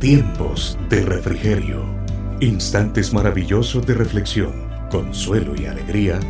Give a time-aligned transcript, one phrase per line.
[0.00, 1.82] Tiempos de refrigerio.
[2.40, 4.52] Instantes maravillosos de reflexión,
[4.90, 6.20] consuelo y alegría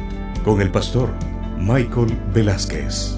[0.45, 1.11] con el pastor
[1.59, 3.17] Michael Velázquez.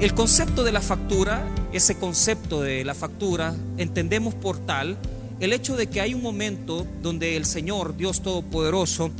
[0.00, 4.96] El concepto de la factura, ese concepto de la factura, entendemos por tal
[5.40, 9.10] el hecho de que hay un momento donde el Señor, Dios Todopoderoso,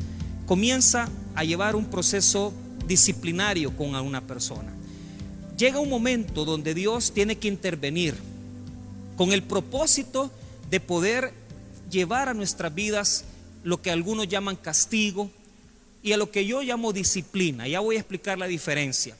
[0.46, 2.54] comienza a llevar un proceso
[2.86, 4.72] disciplinario con una persona.
[5.58, 8.29] Llega un momento donde Dios tiene que intervenir
[9.16, 10.30] con el propósito
[10.70, 11.32] de poder
[11.90, 13.24] llevar a nuestras vidas
[13.62, 15.30] lo que algunos llaman castigo
[16.02, 17.68] y a lo que yo llamo disciplina.
[17.68, 19.16] Ya voy a explicar la diferencia.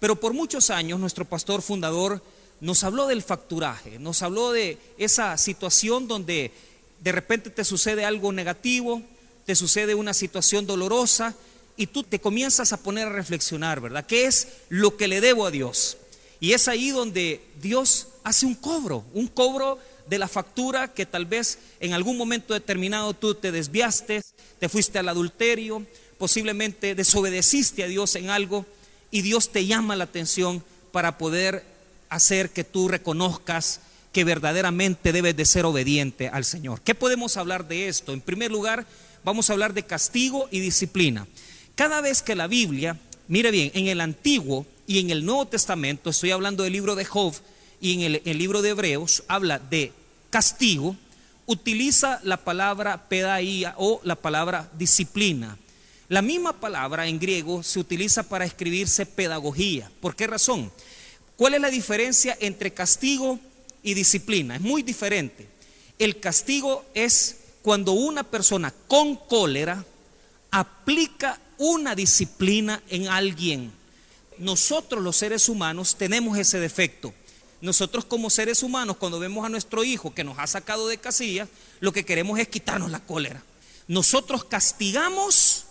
[0.00, 2.22] Pero por muchos años nuestro pastor fundador
[2.60, 6.52] nos habló del facturaje, nos habló de esa situación donde
[7.00, 9.02] de repente te sucede algo negativo,
[9.44, 11.34] te sucede una situación dolorosa
[11.76, 14.06] y tú te comienzas a poner a reflexionar, ¿verdad?
[14.06, 15.98] ¿Qué es lo que le debo a Dios?
[16.44, 21.24] Y es ahí donde Dios hace un cobro, un cobro de la factura que tal
[21.24, 24.20] vez en algún momento determinado tú te desviaste,
[24.58, 25.86] te fuiste al adulterio,
[26.18, 28.66] posiblemente desobedeciste a Dios en algo
[29.10, 31.64] y Dios te llama la atención para poder
[32.10, 33.80] hacer que tú reconozcas
[34.12, 36.82] que verdaderamente debes de ser obediente al Señor.
[36.82, 38.12] ¿Qué podemos hablar de esto?
[38.12, 38.84] En primer lugar,
[39.24, 41.26] vamos a hablar de castigo y disciplina.
[41.74, 46.10] Cada vez que la Biblia, mire bien, en el Antiguo y en el Nuevo Testamento,
[46.10, 47.34] estoy hablando del libro de Job
[47.80, 49.92] y en el, libro de Hebreos, habla de
[50.30, 50.96] castigo,
[51.46, 55.58] utiliza la palabra pedaía o la palabra disciplina.
[56.08, 59.90] La misma palabra en griego se utiliza para escribirse pedagogía.
[60.00, 60.70] ¿Por qué razón?
[61.36, 63.38] ¿Cuál es la diferencia entre castigo
[63.82, 64.56] y disciplina?
[64.56, 65.48] Es muy diferente.
[65.98, 69.84] El castigo es cuando una persona con cólera
[70.50, 73.72] aplica una disciplina en alguien.
[74.38, 77.14] Nosotros los seres humanos tenemos ese defecto.
[77.60, 81.48] Nosotros como seres humanos, cuando vemos a nuestro hijo que nos ha sacado de casillas,
[81.80, 83.42] lo que queremos es quitarnos la cólera.
[83.88, 85.64] Nosotros castigamos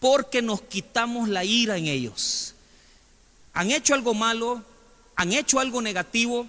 [0.00, 2.54] porque nos quitamos la ira en ellos.
[3.52, 4.62] Han hecho algo malo,
[5.16, 6.46] han hecho algo negativo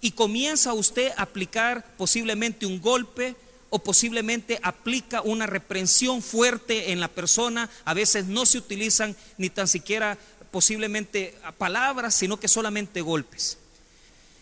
[0.00, 3.36] y comienza usted a aplicar posiblemente un golpe,
[3.70, 7.68] o posiblemente aplica una reprensión fuerte en la persona.
[7.84, 10.18] A veces no se utilizan ni tan siquiera
[10.50, 13.58] posiblemente palabras, sino que solamente golpes.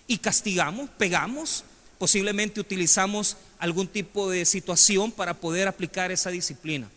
[0.06, 1.64] Y castigamos, pegamos,
[1.98, 6.88] posiblemente utilizamos algún tipo de situación para poder aplicar esa disciplina.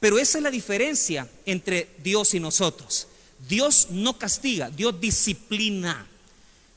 [0.00, 3.08] Pero esa es la diferencia entre Dios y nosotros.
[3.48, 6.06] Dios no castiga, Dios disciplina.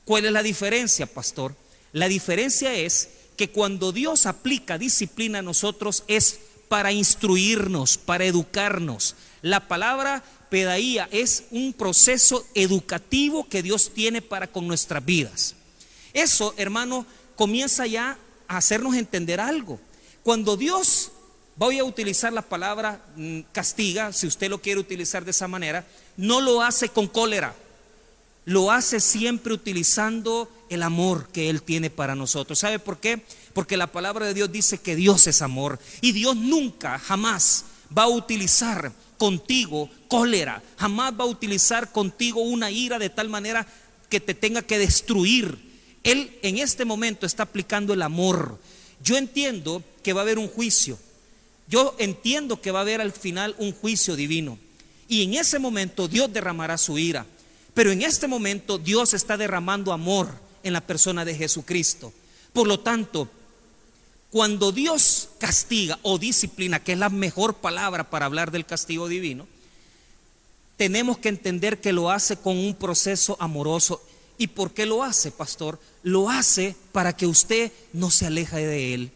[0.06, 1.56] ¿Cuál es la diferencia, pastor?
[1.94, 9.16] La diferencia es que cuando Dios aplica disciplina a nosotros es para instruirnos, para educarnos.
[9.42, 15.56] La palabra pedaía es un proceso educativo que Dios tiene para con nuestras vidas.
[16.12, 17.06] Eso, hermano,
[17.38, 18.18] comienza ya
[18.50, 19.80] a hacernos entender algo.
[20.24, 21.12] Cuando Dios,
[21.56, 25.88] voy a utilizar la palabra mm, castiga, si usted lo quiere utilizar de esa manera,
[26.18, 27.56] no lo hace con cólera
[28.46, 32.60] lo hace siempre utilizando el amor que Él tiene para nosotros.
[32.60, 33.24] ¿Sabe por qué?
[33.54, 38.04] Porque la palabra de Dios dice que Dios es amor y Dios nunca, jamás va
[38.04, 43.68] a utilizar contigo cólera, jamás va a utilizar contigo una ira de tal manera
[44.10, 45.60] que te tenga que destruir.
[46.02, 48.58] Él en este momento está aplicando el amor.
[49.04, 50.98] Yo entiendo que va a haber un juicio.
[51.68, 54.58] Yo entiendo que va a haber al final un juicio divino.
[55.08, 57.28] Y en ese momento Dios derramará su ira.
[57.76, 60.34] Pero en este momento Dios está derramando amor
[60.64, 62.12] en la persona de Jesucristo.
[62.54, 63.30] Por lo tanto,
[64.32, 69.46] cuando Dios castiga o disciplina, que es la mejor palabra para hablar del castigo divino,
[70.78, 74.02] tenemos que entender que lo hace con un proceso amoroso.
[74.38, 75.80] ¿Y por qué lo hace, pastor?
[76.02, 79.12] Lo hace para que usted no se aleje de él.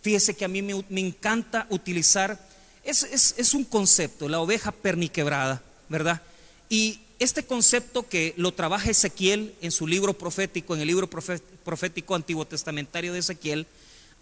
[0.00, 2.48] Fíjese que a mí me, encanta utilizar,
[2.84, 6.22] es, es un concepto, la oveja perniquebrada, ¿verdad?
[6.68, 12.14] Y este concepto que lo trabaja Ezequiel en su libro profético, en el libro profético
[12.14, 13.66] antiguo testamentario de Ezequiel,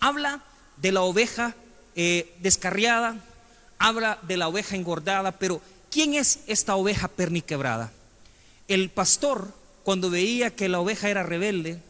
[0.01, 0.43] habla
[0.79, 1.55] de la oveja
[1.95, 3.17] eh, descarriada,
[3.79, 5.61] habla de la oveja engordada, pero
[5.91, 7.93] ¿quién es esta oveja perniquebrada?
[8.69, 9.53] El pastor,
[9.85, 11.81] cuando veía que la oveja era rebelde,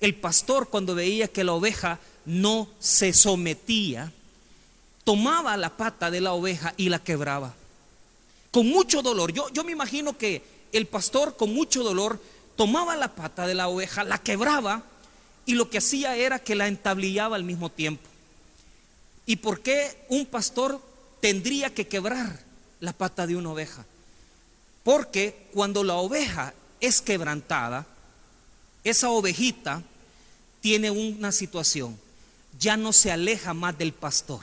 [0.00, 4.12] el pastor, cuando veía que la oveja no se sometía,
[5.04, 7.54] tomaba la pata de la oveja y la quebraba
[8.52, 9.32] con mucho dolor.
[9.32, 10.42] Yo, yo me imagino que
[10.72, 12.20] el pastor con mucho dolor
[12.54, 14.84] tomaba la pata de la oveja, la quebraba
[15.46, 18.08] y lo que hacía era que la entablillaba al mismo tiempo.
[19.26, 20.80] ¿Y por qué un pastor
[21.20, 22.40] tendría que quebrar
[22.80, 23.84] la pata de una oveja?
[24.84, 27.86] Porque cuando la oveja es quebrantada,
[28.84, 29.82] esa ovejita
[30.60, 31.98] tiene una situación,
[32.58, 34.42] ya no se aleja más del pastor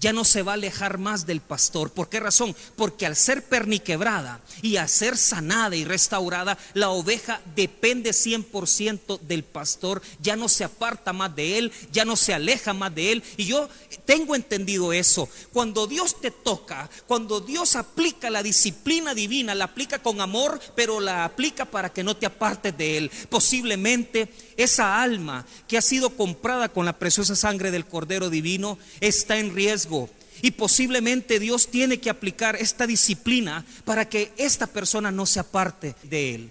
[0.00, 1.90] ya no se va a alejar más del pastor.
[1.90, 2.54] ¿Por qué razón?
[2.76, 9.44] Porque al ser perniquebrada y al ser sanada y restaurada, la oveja depende 100% del
[9.44, 13.22] pastor, ya no se aparta más de él, ya no se aleja más de él.
[13.36, 13.68] Y yo
[14.04, 15.28] tengo entendido eso.
[15.52, 21.00] Cuando Dios te toca, cuando Dios aplica la disciplina divina, la aplica con amor, pero
[21.00, 23.10] la aplica para que no te apartes de él.
[23.28, 29.38] Posiblemente esa alma que ha sido comprada con la preciosa sangre del Cordero Divino está
[29.38, 30.10] en riesgo.
[30.42, 35.94] Y posiblemente Dios tiene que aplicar esta disciplina para que esta persona no se aparte
[36.02, 36.50] de Él.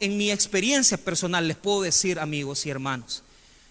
[0.00, 3.22] En mi experiencia personal les puedo decir, amigos y hermanos,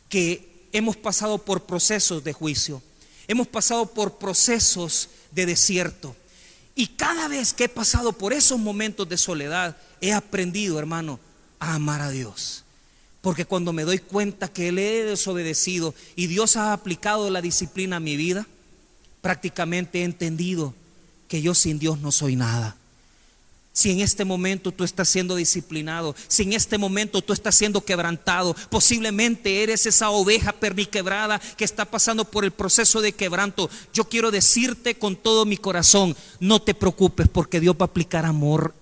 [0.07, 2.81] que hemos pasado por procesos de juicio,
[3.27, 6.15] hemos pasado por procesos de desierto.
[6.75, 11.19] Y cada vez que he pasado por esos momentos de soledad, he aprendido, hermano,
[11.59, 12.62] a amar a Dios.
[13.23, 17.95] Porque cuando me doy cuenta que le he desobedecido y Dios ha aplicado la disciplina
[17.95, 18.45] a mi vida,
[19.21, 20.73] prácticamente he entendido
[21.29, 22.75] que yo sin Dios no soy nada.
[23.71, 27.79] Si en este momento tú estás siendo disciplinado, si en este momento tú estás siendo
[27.79, 33.69] quebrantado, posiblemente eres esa oveja perniquebrada que está pasando por el proceso de quebranto.
[33.93, 38.25] Yo quiero decirte con todo mi corazón, no te preocupes porque Dios va a aplicar
[38.25, 38.75] amor,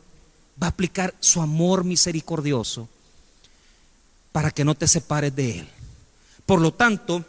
[0.60, 2.90] va a aplicar su amor misericordioso
[4.32, 5.68] para que no te separes de Él.
[6.46, 7.24] Por lo tanto,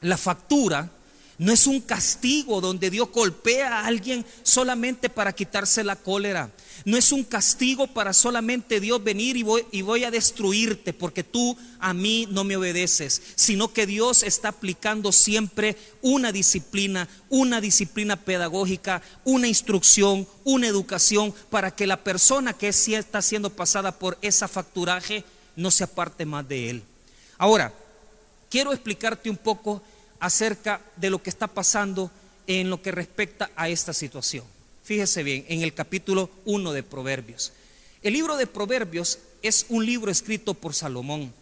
[0.00, 0.90] la factura
[1.38, 6.50] no es un castigo donde Dios golpea a alguien solamente para quitarse la cólera.
[6.84, 11.24] No es un castigo para solamente Dios venir y voy, y voy, a destruirte porque
[11.24, 17.60] tú a mí no me obedeces, sino que Dios está aplicando siempre una disciplina, una
[17.60, 24.18] disciplina pedagógica, una instrucción, una educación para que la persona que está siendo pasada por
[24.22, 25.24] esa facturaje
[25.56, 26.82] no se aparte más de él.
[27.38, 27.72] Ahora,
[28.50, 29.82] quiero explicarte un poco
[30.20, 32.10] acerca de lo que está pasando
[32.46, 34.44] en lo que respecta a esta situación.
[34.84, 37.52] Fíjese bien, en el capítulo 1 de Proverbios.
[38.02, 41.32] El libro de Proverbios es un libro escrito por Salomón.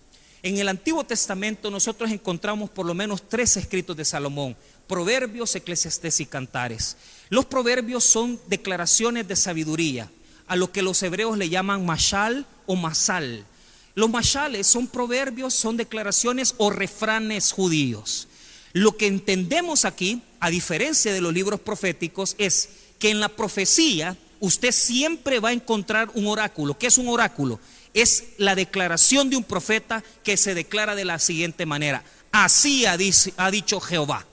[0.42, 4.56] En el Antiguo Testamento nosotros encontramos por lo menos tres escritos de Salomón,
[4.86, 6.96] Proverbios, Eclesiastés y Cantares.
[7.30, 10.10] Los proverbios son declaraciones de sabiduría,
[10.46, 13.46] a lo que los hebreos le llaman mashal o masal.
[13.94, 18.28] Los mashales son proverbios, son declaraciones o refranes judíos.
[18.72, 22.68] Lo que entendemos aquí, a diferencia de los libros proféticos, es
[22.98, 26.78] que en la profecía usted siempre va a encontrar un oráculo.
[26.78, 27.60] ¿Qué es un oráculo?
[27.94, 32.02] Es la declaración de un profeta que se declara de la siguiente manera.
[32.32, 34.26] Así ha, dicho Jehová.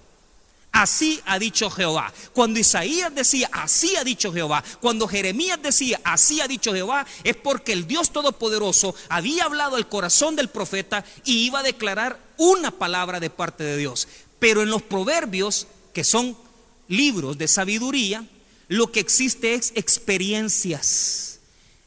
[0.71, 2.13] Así ha dicho Jehová.
[2.31, 4.63] Cuando Isaías decía, así ha dicho Jehová.
[4.79, 9.89] Cuando Jeremías decía, así ha dicho Jehová, es porque el Dios Todopoderoso había hablado al
[9.89, 14.07] corazón del profeta y iba a declarar una palabra de parte de Dios.
[14.37, 16.37] Pero en los proverbios, que son
[16.87, 18.25] libros de sabiduría,
[18.67, 21.39] lo que existe es experiencias.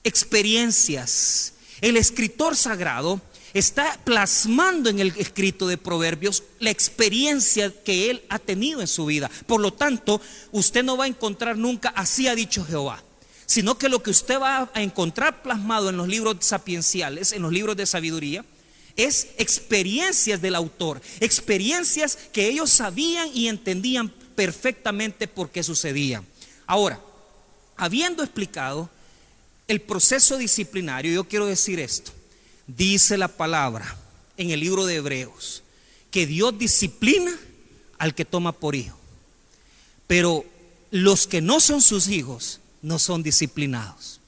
[0.03, 1.55] Experiencias.
[1.81, 3.21] El escritor sagrado
[3.55, 9.07] está plasmando en el escrito de Proverbios la experiencia que él ha tenido en su
[9.07, 9.31] vida.
[9.47, 10.21] Por lo tanto,
[10.53, 13.03] usted no va a encontrar nunca así ha dicho Jehová,
[13.47, 17.53] sino que lo que usted va a encontrar plasmado en los libros sapienciales, en los
[17.53, 18.45] libros de sabiduría,
[18.97, 26.27] es experiencias del autor, experiencias que ellos sabían y entendían perfectamente por qué sucedían.
[26.67, 27.01] Ahora,
[27.77, 28.91] habiendo explicado
[29.69, 32.13] el proceso disciplinario, yo quiero decir esto.
[32.67, 33.97] Dice la palabra
[34.37, 35.63] en el libro de Hebreos
[36.11, 37.33] que Dios disciplina
[37.99, 38.99] al que toma por hijo.
[40.07, 40.45] Pero
[40.91, 44.21] los que no son sus hijos no son disciplinados.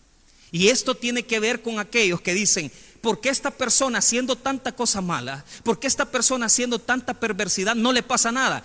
[0.51, 4.73] Y esto tiene que ver con aquellos que dicen, ¿por qué esta persona haciendo tanta
[4.73, 5.45] cosa mala?
[5.63, 8.65] ¿Por qué esta persona haciendo tanta perversidad no le pasa nada?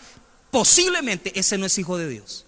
[0.52, 2.46] Posiblemente ese no es hijo de Dios.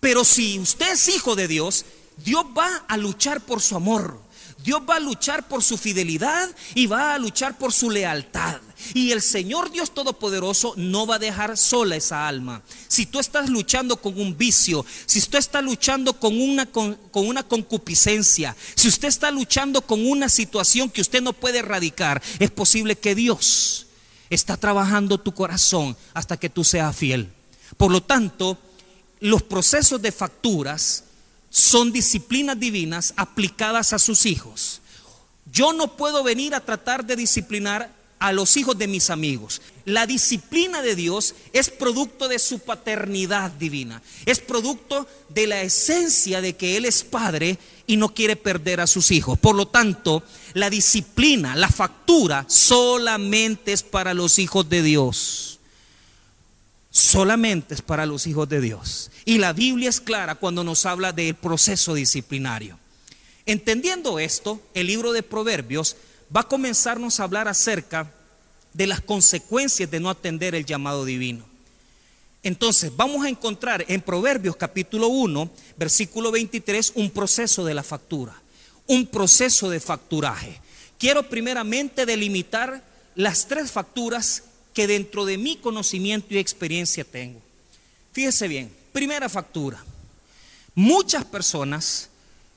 [0.00, 1.84] Pero si usted es hijo de Dios,
[2.24, 4.20] Dios va a luchar por su amor.
[4.64, 8.60] Dios va a luchar por su fidelidad y va a luchar por su lealtad.
[8.92, 12.62] Y el Señor Dios Todopoderoso no va a dejar sola esa alma.
[12.88, 17.42] Si tú estás luchando con un vicio, si usted está luchando con una, con, una
[17.42, 22.96] concupiscencia, si usted está luchando con una situación que usted no puede erradicar, es posible
[22.96, 23.86] que Dios
[24.28, 27.32] está trabajando tu corazón hasta que tú seas fiel.
[27.76, 28.58] Por lo tanto,
[29.20, 31.04] los procesos de facturas
[31.50, 34.80] son disciplinas divinas aplicadas a sus hijos.
[35.50, 39.62] Yo no puedo venir a tratar de disciplinar a los hijos de mis amigos.
[39.84, 46.40] La disciplina de Dios es producto de su paternidad divina, es producto de la esencia
[46.40, 49.38] de que Él es padre y no quiere perder a sus hijos.
[49.38, 50.22] Por lo tanto,
[50.54, 55.57] la disciplina, la factura, solamente es para los hijos de Dios.
[56.98, 59.12] Solamente es para los hijos de Dios.
[59.24, 62.76] Y la Biblia es clara cuando nos habla del proceso disciplinario.
[63.46, 65.94] Entendiendo esto, el libro de Proverbios
[66.36, 68.12] va a comenzarnos a hablar acerca
[68.72, 71.44] de las consecuencias de no atender el llamado divino.
[72.42, 78.34] Entonces, vamos a encontrar en Proverbios capítulo 1, versículo 23, un proceso de la factura,
[78.88, 80.60] un proceso de facturaje.
[80.98, 82.82] Quiero primeramente delimitar
[83.14, 84.42] las tres facturas
[84.78, 87.40] que dentro de mi conocimiento y experiencia tengo.
[88.12, 89.84] Fíjese bien, primera factura.
[90.76, 92.10] Muchas personas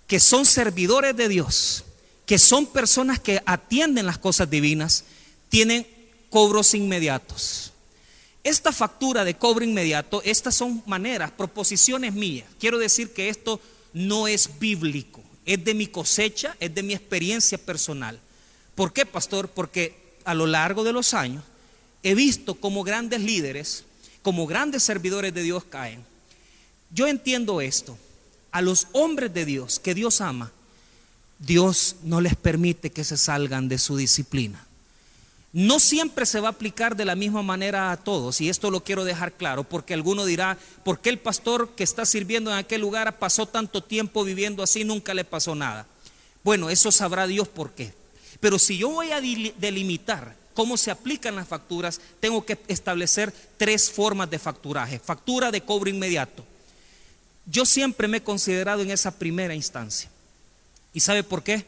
[0.06, 1.84] que son servidores de Dios,
[2.28, 5.04] que son personas que atienden las cosas divinas,
[5.50, 5.88] tienen
[6.30, 7.74] cobros inmediatos.
[8.44, 12.48] Esta factura de cobro inmediato, estas son maneras, proposiciones mías.
[12.60, 13.60] Quiero decir que esto
[13.94, 18.20] no es bíblico, es de mi cosecha, es de mi experiencia personal.
[18.76, 19.50] ¿Por qué, pastor?
[19.50, 21.44] Porque a lo largo de los años
[22.04, 23.86] he visto como grandes líderes,
[24.22, 26.04] como grandes servidores de Dios caen.
[26.94, 27.98] Yo entiendo esto.
[28.52, 30.52] A los hombres de Dios que Dios ama,
[31.40, 34.66] Dios no les permite que se salgan de su disciplina.
[35.54, 38.84] No siempre se va a aplicar de la misma manera a todos, y esto lo
[38.84, 42.82] quiero dejar claro, porque alguno dirá, ¿por qué el pastor que está sirviendo en aquel
[42.82, 45.88] lugar pasó tanto tiempo viviendo así, nunca le pasó nada?
[46.44, 47.94] Bueno, eso sabrá Dios por qué.
[48.40, 53.92] Pero si yo voy a delimitar cómo se aplican las facturas, tengo que establecer tres
[53.92, 55.00] formas de facturaje.
[55.00, 56.46] Factura de cobro inmediato.
[57.46, 60.10] Yo siempre me he considerado en esa primera instancia.
[60.94, 61.66] ¿Y sabe por qué?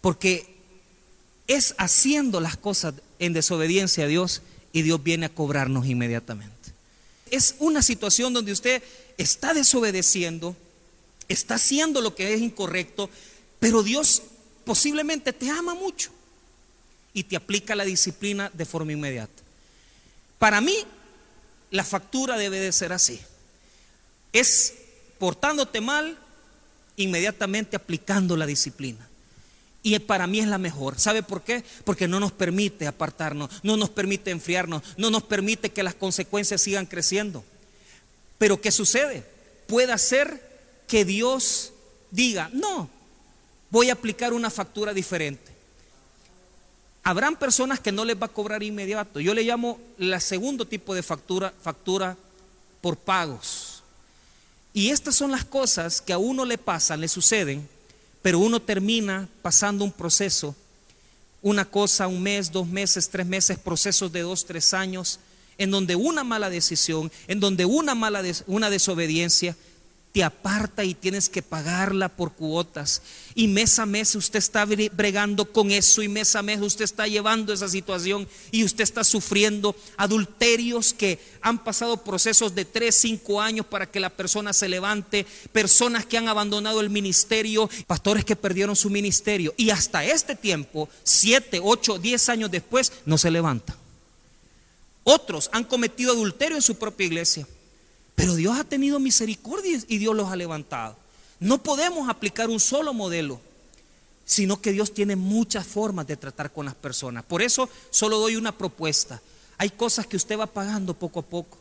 [0.00, 0.56] Porque
[1.46, 6.54] es haciendo las cosas en desobediencia a Dios y Dios viene a cobrarnos inmediatamente.
[7.30, 8.82] Es una situación donde usted
[9.16, 10.56] está desobedeciendo,
[11.28, 13.10] está haciendo lo que es incorrecto,
[13.58, 14.22] pero Dios
[14.64, 16.10] posiblemente te ama mucho
[17.18, 19.42] y te aplica la disciplina de forma inmediata.
[20.38, 20.76] Para mí,
[21.72, 23.20] la factura debe de ser así.
[24.32, 24.74] Es
[25.18, 26.16] portándote mal,
[26.96, 29.08] inmediatamente aplicando la disciplina.
[29.82, 31.00] Y para mí es la mejor.
[31.00, 31.64] ¿Sabe por qué?
[31.82, 36.60] Porque no nos permite apartarnos, no nos permite enfriarnos, no nos permite que las consecuencias
[36.60, 37.44] sigan creciendo.
[38.38, 39.24] Pero ¿qué sucede?
[39.66, 40.40] Puede ser
[40.86, 41.72] que Dios
[42.12, 42.88] diga, no,
[43.70, 45.57] voy a aplicar una factura diferente.
[47.02, 49.20] Habrán personas que no les va a cobrar inmediato.
[49.20, 52.16] Yo le llamo la segundo tipo de factura, factura
[52.80, 53.82] por pagos.
[54.72, 57.68] Y estas son las cosas que a uno le pasan, le suceden,
[58.22, 60.54] pero uno termina pasando un proceso,
[61.42, 65.18] una cosa, un mes, dos meses, tres meses, procesos de dos, tres años,
[65.56, 69.56] en donde una mala decisión, en donde una mala una desobediencia
[70.22, 73.02] aparta y tienes que pagarla por cuotas.
[73.34, 77.06] Y mes a mes usted está bregando con eso y mes a mes usted está
[77.06, 83.40] llevando esa situación y usted está sufriendo adulterios que han pasado procesos de 3, 5
[83.40, 88.36] años para que la persona se levante, personas que han abandonado el ministerio, pastores que
[88.36, 93.76] perdieron su ministerio y hasta este tiempo, 7, 8, 10 años después, no se levanta.
[95.04, 97.46] Otros han cometido adulterio en su propia iglesia
[98.18, 100.96] pero Dios ha tenido misericordia y Dios los ha levantado.
[101.38, 103.40] No podemos aplicar un solo modelo,
[104.24, 107.24] sino que Dios tiene muchas formas de tratar con las personas.
[107.24, 109.22] Por eso solo doy una propuesta.
[109.56, 111.58] Hay cosas que usted va pagando poco a poco.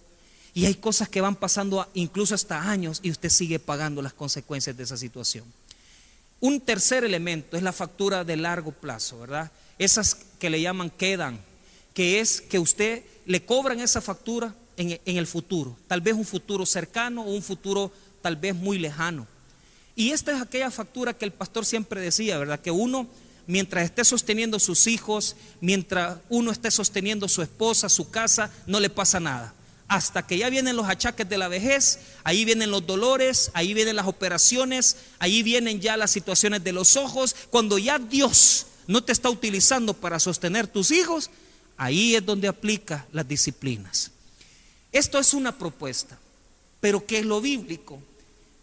[0.56, 4.76] Y hay cosas que van pasando incluso hasta años y usted sigue pagando las consecuencias
[4.76, 5.46] de esa situación.
[6.40, 9.52] Un tercer elemento es la factura de largo plazo, ¿verdad?
[9.78, 11.40] Esas que le llaman quedan,
[11.94, 16.66] que es que usted le cobran esa factura en, el futuro, tal vez un futuro
[16.66, 17.92] cercano o un futuro
[18.22, 19.28] tal vez muy lejano.
[19.96, 22.60] Y esta es aquella factura que el pastor siempre decía, ¿verdad?
[22.60, 23.08] Que uno,
[23.48, 28.92] mientras esté sosteniendo sus hijos, mientras uno esté sosteniendo su esposa, su casa, no le
[28.92, 29.56] pasa nada.
[29.88, 33.96] Hasta que ya vienen los achaques de la vejez, ahí vienen los dolores, ahí vienen
[33.96, 37.36] las operaciones, ahí vienen ya las situaciones de los ojos.
[37.50, 41.32] Cuando ya Dios no te está utilizando para sostener tus hijos,
[41.78, 44.12] ahí es donde aplica las disciplinas.
[44.98, 46.18] Esto es una propuesta,
[46.80, 48.02] pero que es lo bíblico,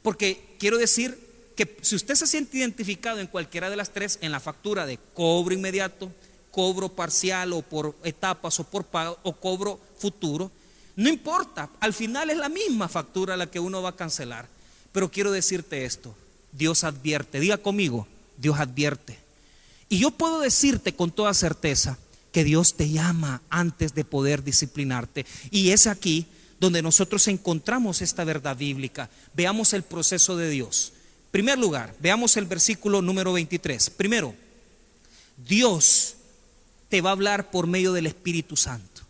[0.02, 1.16] porque quiero decir
[1.54, 4.98] que si usted se siente identificado en cualquiera de las tres, en la factura de
[5.14, 6.10] cobro inmediato,
[6.50, 10.50] cobro parcial o por etapas o por pago o cobro futuro,
[10.96, 14.48] no importa, al final es la misma factura la que uno va a cancelar.
[14.90, 16.16] Pero quiero decirte esto,
[16.50, 19.20] Dios advierte, diga conmigo, Dios advierte.
[19.88, 21.96] Y yo puedo decirte con toda certeza
[22.34, 25.24] que Dios te llama antes de poder disciplinarte.
[25.52, 26.26] Y es aquí
[26.58, 29.08] donde nosotros encontramos esta verdad bíblica.
[29.34, 30.92] Veamos el proceso de Dios.
[31.30, 33.88] Primer lugar, veamos el versículo número 23.
[33.90, 34.34] Primero,
[35.46, 36.16] Dios
[36.88, 39.02] te va a hablar por medio del Espíritu Santo.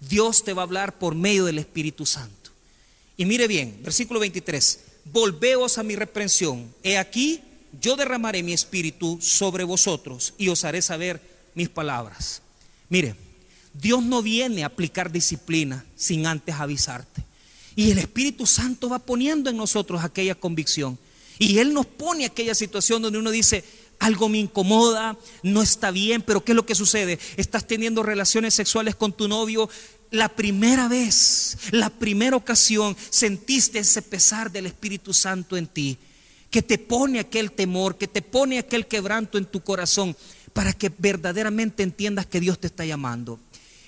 [0.00, 2.50] Dios te va a hablar por medio del Espíritu Santo.
[3.18, 4.80] Y mire bien, versículo 23,
[5.12, 6.74] volveos a mi reprensión.
[6.82, 7.42] He aquí,
[7.78, 11.20] yo derramaré mi espíritu sobre vosotros y os haré saber
[11.54, 12.40] mis palabras.
[12.88, 13.16] Mire,
[13.72, 17.24] Dios no viene a aplicar disciplina sin antes avisarte.
[17.76, 20.98] Y el Espíritu Santo va poniendo en nosotros aquella convicción.
[21.38, 23.64] Y Él nos pone aquella situación donde uno dice,
[23.98, 27.18] algo me incomoda, no está bien, pero ¿qué es lo que sucede?
[27.36, 29.68] Estás teniendo relaciones sexuales con tu novio.
[30.10, 35.98] La primera vez, la primera ocasión, sentiste ese pesar del Espíritu Santo en ti,
[36.50, 40.16] que te pone aquel temor, que te pone aquel quebranto en tu corazón,
[40.54, 43.38] para que verdaderamente entiendas que Dios te está llamando.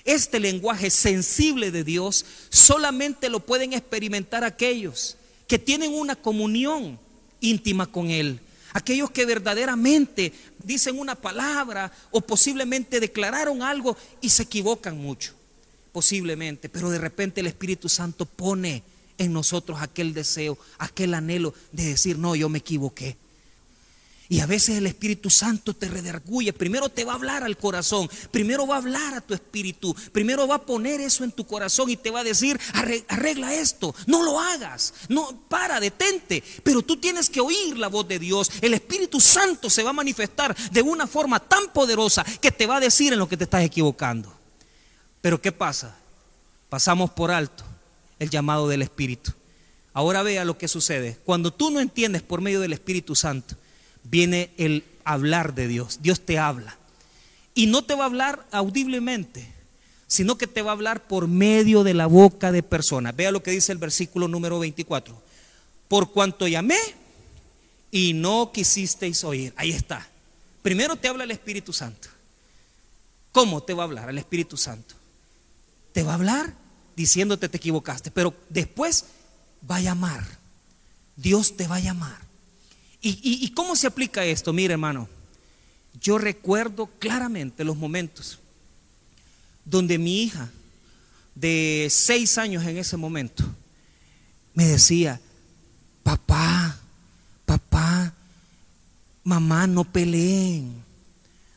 [0.05, 6.99] Este lenguaje sensible de Dios solamente lo pueden experimentar aquellos que tienen una comunión
[7.41, 8.39] íntima con Él.
[8.73, 10.33] Aquellos que verdaderamente
[10.63, 15.33] dicen una palabra o posiblemente declararon algo y se equivocan mucho,
[15.93, 18.83] posiblemente, pero de repente el Espíritu Santo pone
[19.17, 23.15] en nosotros aquel deseo, aquel anhelo de decir, no, yo me equivoqué.
[24.29, 26.51] Y a veces el Espíritu Santo te redarguye.
[26.51, 28.09] Primero te va a hablar al corazón.
[28.29, 29.95] Primero va a hablar a tu espíritu.
[30.11, 32.59] Primero va a poner eso en tu corazón y te va a decir,
[33.07, 33.95] arregla esto.
[34.05, 34.93] No lo hagas.
[35.07, 36.43] No, para, detente.
[36.63, 38.51] Pero tú tienes que oír la voz de Dios.
[38.61, 42.77] El Espíritu Santo se va a manifestar de una forma tan poderosa que te va
[42.77, 44.33] a decir en lo que te estás equivocando.
[45.21, 45.95] Pero ¿qué pasa?
[46.67, 47.63] Pasamos por alto
[48.19, 49.31] el llamado del Espíritu.
[49.93, 51.17] Ahora vea lo que sucede.
[51.23, 53.55] Cuando tú no entiendes por medio del Espíritu Santo,
[54.09, 55.99] viene el hablar de Dios.
[56.01, 56.77] Dios te habla.
[57.53, 59.51] Y no te va a hablar audiblemente,
[60.07, 63.15] sino que te va a hablar por medio de la boca de personas.
[63.15, 65.19] Vea lo que dice el versículo número 24.
[65.87, 66.77] Por cuanto llamé
[67.91, 69.53] y no quisisteis oír.
[69.57, 70.07] Ahí está.
[70.61, 72.09] Primero te habla el Espíritu Santo.
[73.31, 74.95] ¿Cómo te va a hablar el Espíritu Santo?
[75.93, 76.53] Te va a hablar
[76.95, 79.05] diciéndote te equivocaste, pero después
[79.69, 80.25] va a llamar.
[81.15, 82.26] Dios te va a llamar.
[83.09, 84.51] ¿Y, cómo se aplica esto?
[84.51, 85.07] Mire, hermano,
[86.01, 88.39] yo recuerdo claramente los momentos
[89.63, 90.49] donde mi hija,
[91.35, 93.43] de seis años en ese momento,
[94.53, 95.21] me decía,
[96.03, 96.79] papá,
[97.45, 98.13] papá,
[99.23, 100.83] mamá, no peleen.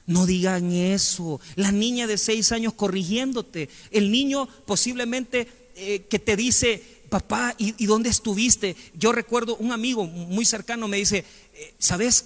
[0.06, 1.40] No digan eso.
[1.54, 3.68] La niña de seis años corrigiéndote.
[3.90, 8.76] El niño posiblemente eh, que te dice, papá, ¿y, dónde estuviste?
[8.94, 12.24] Yo recuerdo un amigo muy cercano me dice, eh, ¿sabes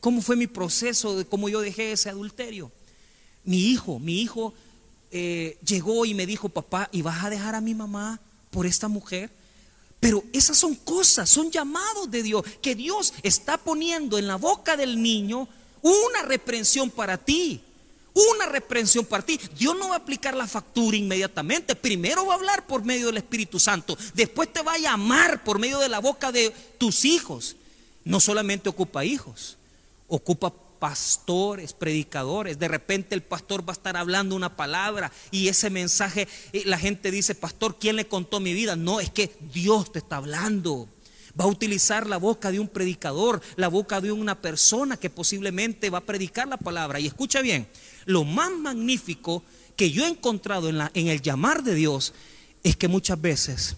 [0.00, 2.70] cómo fue mi proceso de cómo yo dejé ese adulterio?
[3.44, 4.54] Mi hijo, mi hijo
[5.10, 8.88] eh, llegó y me dijo, papá, ¿y vas a dejar a mi mamá por esta
[8.88, 9.30] mujer?
[9.98, 14.76] Pero esas son cosas, son llamados de Dios, que Dios está poniendo en la boca
[14.76, 15.48] del niño
[15.82, 17.60] una reprensión para ti
[18.14, 19.40] una reprensión para ti.
[19.58, 21.74] Dios no va a aplicar la factura inmediatamente.
[21.74, 23.96] Primero va a hablar por medio del Espíritu Santo.
[24.14, 27.56] Después te va a llamar por medio de la boca de tus hijos.
[28.04, 29.56] No solamente ocupa hijos,
[30.08, 32.58] ocupa pastores, predicadores.
[32.58, 36.76] De repente el pastor va a estar hablando una palabra y ese mensaje, eh, la
[36.76, 38.74] gente dice, pastor, ¿quién le contó mi vida?
[38.74, 40.88] No, es que Dios te está hablando.
[41.38, 45.90] Va a utilizar la boca de un predicador, la boca de una persona que posiblemente
[45.90, 47.00] va a predicar la palabra.
[47.00, 47.66] Y escucha bien,
[48.04, 49.42] lo más magnífico
[49.76, 52.12] que yo he encontrado en, la, en el llamar de Dios
[52.62, 53.76] es que muchas veces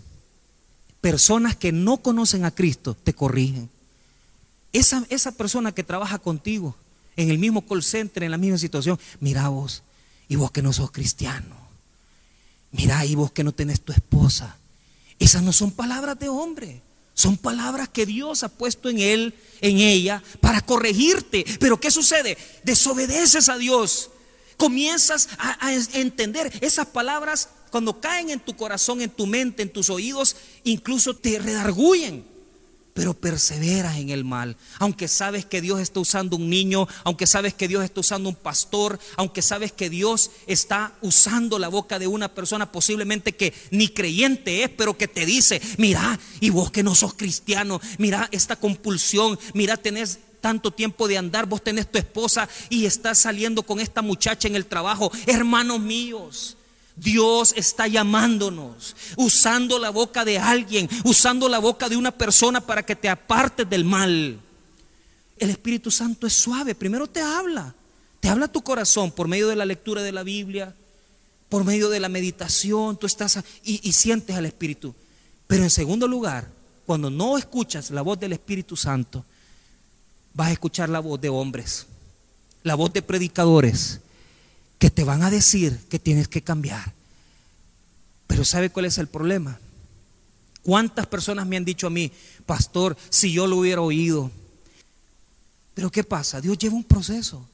[1.00, 3.68] personas que no conocen a Cristo te corrigen.
[4.72, 6.74] Esa, esa persona que trabaja contigo
[7.16, 9.82] en el mismo call center, en la misma situación, mira vos,
[10.28, 11.56] y vos que no sos cristiano,
[12.72, 14.56] mira y vos que no tenés tu esposa.
[15.18, 16.80] Esas no son palabras de hombre.
[17.14, 21.44] Son palabras que Dios ha puesto en él, en ella, para corregirte.
[21.60, 22.36] Pero ¿qué sucede?
[22.64, 24.10] Desobedeces a Dios.
[24.56, 29.90] Comienzas a, entender esas palabras cuando caen en tu corazón, en tu mente, en tus
[29.90, 32.33] oídos, incluso te redarguyen
[32.94, 34.56] pero perseveras en el mal.
[34.78, 38.36] Aunque sabes que Dios está usando un niño, aunque sabes que Dios está usando un
[38.36, 43.88] pastor, aunque sabes que Dios está usando la boca de una persona posiblemente que ni
[43.88, 48.56] creyente es, pero que te dice, mira, y vos que no sos cristiano, mira esta
[48.56, 53.80] compulsión, mira, tenés tanto tiempo de andar, vos tenés tu esposa y estás saliendo con
[53.80, 56.56] esta muchacha en el trabajo, hermanos míos.
[56.96, 62.84] Dios está llamándonos, usando la boca de alguien, usando la boca de una persona para
[62.84, 64.40] que te apartes del mal.
[65.36, 67.74] El Espíritu Santo es suave, primero te habla,
[68.20, 70.74] te habla tu corazón por medio de la lectura de la Biblia,
[71.48, 74.94] por medio de la meditación, tú estás y, y sientes al Espíritu.
[75.48, 76.48] Pero en segundo lugar,
[76.86, 79.24] cuando no escuchas la voz del Espíritu Santo,
[80.32, 81.86] vas a escuchar la voz de hombres,
[82.62, 84.00] la voz de predicadores
[84.78, 86.92] que te van a decir que tienes que cambiar.
[88.26, 89.58] Pero ¿sabe cuál es el problema?
[90.62, 92.10] ¿Cuántas personas me han dicho a mí,
[92.46, 94.30] pastor, si yo lo hubiera oído?
[95.74, 96.40] Pero ¿qué pasa?
[96.40, 97.46] Dios lleva un proceso.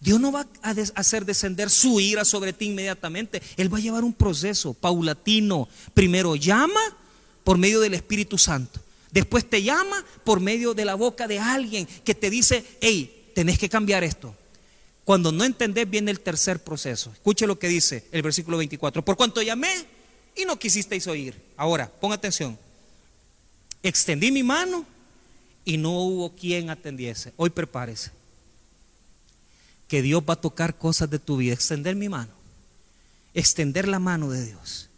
[0.00, 3.42] Dios no va a hacer descender su ira sobre ti inmediatamente.
[3.56, 5.68] Él va a llevar un proceso paulatino.
[5.92, 6.80] Primero llama
[7.42, 8.80] por medio del Espíritu Santo.
[9.10, 13.58] Después te llama por medio de la boca de alguien que te dice, hey, tenés
[13.58, 14.34] que cambiar esto.
[15.08, 17.10] Cuando no entendés viene el tercer proceso.
[17.10, 19.02] Escuche lo que dice el versículo 24.
[19.02, 19.72] Por cuanto llamé
[20.36, 21.34] y no quisisteis oír.
[21.56, 22.58] Ahora, ponga atención.
[23.82, 24.84] Extendí mi mano
[25.64, 27.32] y no hubo quien atendiese.
[27.38, 28.10] Hoy prepárese.
[29.88, 31.54] Que Dios va a tocar cosas de tu vida.
[31.54, 32.32] Extender mi mano.
[33.32, 34.90] Extender la mano de Dios.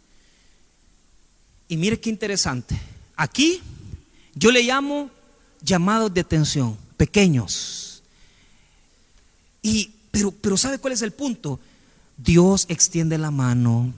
[1.69, 2.77] Y mire qué interesante.
[3.15, 3.61] Aquí
[4.35, 5.09] yo le llamo
[5.61, 8.03] llamados de atención, pequeños.
[9.63, 11.59] Y, pero, pero ¿sabe cuál es el punto?
[12.17, 13.93] Dios extiende la mano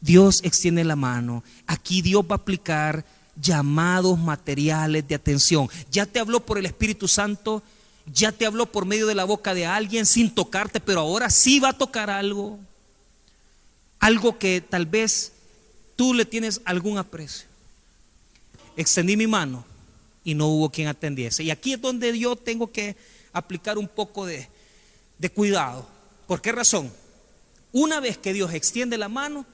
[0.00, 1.44] Dios extiende la mano.
[1.66, 3.04] Aquí Dios va a aplicar
[3.40, 5.68] llamados materiales de atención.
[5.90, 7.62] Ya te habló por el Espíritu Santo,
[8.12, 11.60] ya te habló por medio de la boca de alguien sin tocarte, pero ahora sí
[11.60, 12.58] va a tocar algo.
[13.98, 15.32] Algo que tal vez
[15.96, 17.46] tú le tienes algún aprecio.
[18.76, 19.64] Extendí mi mano
[20.24, 21.44] y no hubo quien atendiese.
[21.44, 22.96] Y aquí es donde yo tengo que
[23.34, 24.48] aplicar un poco de,
[25.20, 25.86] de cuidado.
[26.26, 26.90] ¿Por qué razón?
[27.72, 29.46] Una vez que Dios extiende la mano,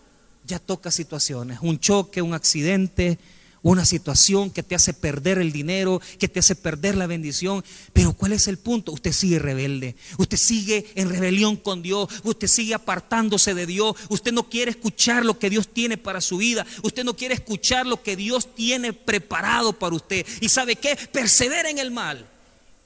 [0.47, 3.19] ya toca situaciones, un choque, un accidente,
[3.63, 7.65] una situación que te hace perder el dinero, que te hace perder la bendición.
[7.93, 8.93] Pero ¿cuál es el punto?
[8.93, 14.33] Usted sigue rebelde, usted sigue en rebelión con Dios, usted sigue apartándose de Dios, usted
[14.33, 18.01] no quiere escuchar lo que Dios tiene para su vida, usted no quiere escuchar lo
[18.03, 20.25] que Dios tiene preparado para usted.
[20.41, 20.97] ¿Y sabe qué?
[21.11, 22.25] Persevera en el mal.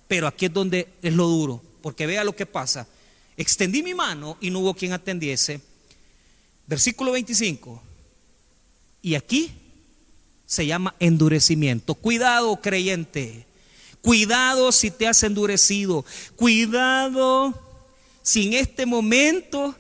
[0.09, 2.87] Pero aquí es donde es lo duro, porque vea lo que pasa.
[3.37, 5.61] Extendí mi mano y no hubo quien atendiese
[6.71, 7.83] Versículo 25.
[9.03, 9.51] Y aquí
[10.47, 11.97] se llama endurecimiento.
[11.97, 13.45] Cuidado, creyente.
[14.01, 16.05] Cuidado si te has endurecido.
[16.37, 17.61] Cuidado
[18.23, 19.75] si en este momento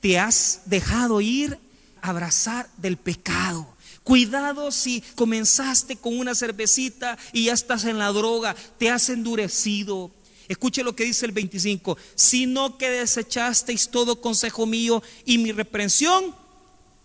[0.00, 1.58] te has dejado ir
[2.00, 3.66] a abrazar del pecado.
[4.02, 10.10] Cuidado si comenzaste con una cervecita y ya estás en la droga, te has endurecido.
[10.50, 16.34] Escuche lo que dice el 25, sino que desechasteis todo consejo mío y mi reprensión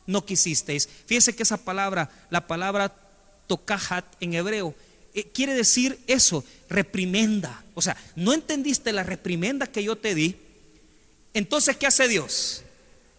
[0.08, 0.90] no quisisteis.
[1.06, 2.92] Fíjese que esa palabra, la palabra
[3.46, 4.74] tokahat en hebreo,
[5.14, 7.64] eh, quiere decir eso, reprimenda.
[7.76, 10.38] O sea, no entendiste la reprimenda que yo te di.
[11.36, 12.64] Entonces, ¿qué hace Dios?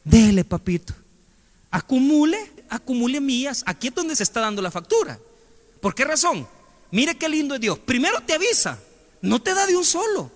[0.02, 0.92] Dele, papito.
[1.70, 3.62] Acumule, acumule mías.
[3.64, 5.20] Aquí es donde se está dando la factura.
[5.80, 6.48] ¿Por qué razón?
[6.90, 7.78] Mire qué lindo es Dios.
[7.78, 8.80] Primero te avisa.
[9.20, 10.30] No te da de un solo.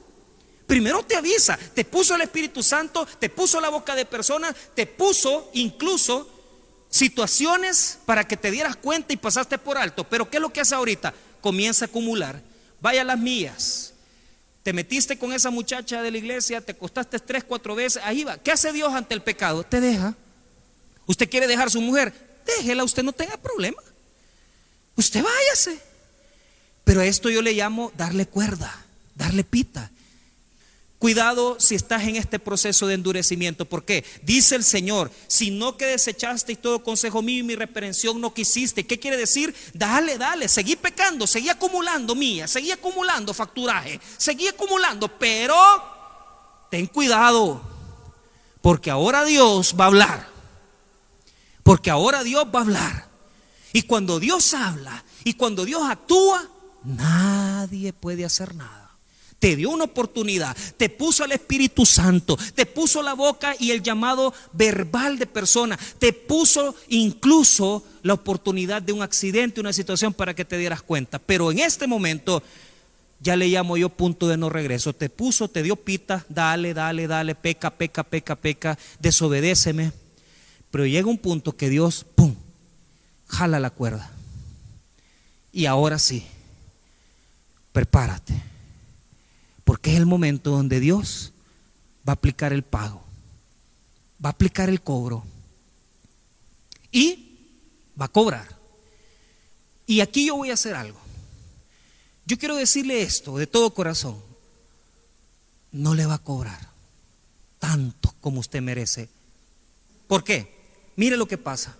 [0.67, 4.87] Primero te avisa, te puso el Espíritu Santo, te puso la boca de personas, te
[4.87, 6.29] puso incluso
[6.89, 10.05] situaciones para que te dieras cuenta y pasaste por alto.
[10.05, 11.13] Pero ¿qué es lo que hace ahorita?
[11.41, 12.41] Comienza a acumular.
[12.81, 13.95] Vaya las mías.
[14.63, 18.39] Te metiste con esa muchacha de la iglesia, te costaste tres, cuatro veces, ahí va.
[18.39, 19.65] ¿Qué hace Dios ante el pecado?
[19.65, 20.15] Te deja.
[21.07, 22.13] Usted quiere dejar a su mujer,
[22.47, 23.83] déjela, usted no tenga problema.
[24.95, 25.90] Usted váyase.
[26.85, 29.91] Pero a esto yo le llamo darle cuerda, darle pita.
[31.01, 33.65] Cuidado si estás en este proceso de endurecimiento.
[33.65, 38.35] porque Dice el Señor, si no que desechaste todo consejo mío y mi reprensión no
[38.35, 38.85] quisiste.
[38.85, 39.55] ¿Qué quiere decir?
[39.73, 45.57] Dale, dale, seguí pecando, seguí acumulando mía, seguí acumulando facturaje, seguí acumulando, pero
[46.71, 47.63] ten cuidado,
[48.61, 50.29] porque ahora Dios va a hablar.
[51.63, 53.09] Porque ahora Dios va a hablar.
[53.73, 56.47] Y cuando Dios habla y cuando Dios actúa,
[56.85, 58.91] Nadie puede hacer nada.
[59.39, 63.83] Te dio una oportunidad, te puso el Espíritu Santo, te puso la boca y el
[63.83, 70.35] llamado verbal de persona, te puso incluso la oportunidad de un accidente, una situación para
[70.35, 71.19] que te dieras cuenta.
[71.19, 72.43] Pero en este momento
[73.21, 74.93] ya le llamo yo punto de no regreso.
[74.93, 79.93] Te puso, te dio pita, dale, dale, dale, peca, peca, peca, peca, desobedéceme.
[80.71, 82.35] Pero llega un punto que Dios, ¡pum!,
[83.27, 84.11] jala la cuerda.
[85.51, 86.27] Y ahora sí
[87.73, 88.41] prepárate.
[89.65, 91.33] Porque es el momento donde Dios
[92.09, 93.03] va a aplicar el pago,
[94.25, 95.25] va a aplicar el cobro
[96.91, 97.39] y
[98.01, 98.49] va a cobrar.
[99.87, 100.99] Y aquí yo voy a hacer algo.
[102.27, 104.21] Yo quiero decirle esto de todo corazón.
[105.73, 106.69] No le va a cobrar.
[107.59, 109.09] tanto como usted merece.
[110.09, 110.53] ¿Por qué?
[110.97, 111.77] Mire lo que pasa.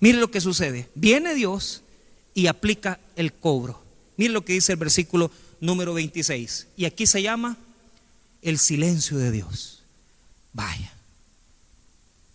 [0.00, 0.88] Mire lo que sucede.
[0.94, 1.82] Viene Dios
[2.34, 3.85] y aplica el cobro.
[4.16, 6.68] Mire lo que dice el versículo número 26.
[6.76, 7.56] Y aquí se llama
[8.42, 9.82] el silencio de Dios.
[10.52, 10.92] Vaya.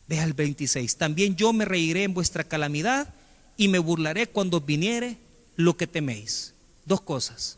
[0.07, 0.97] Vea el 26.
[0.97, 3.13] También yo me reiré en vuestra calamidad
[3.57, 5.17] y me burlaré cuando viniere
[5.55, 6.53] lo que teméis.
[6.85, 7.57] Dos cosas.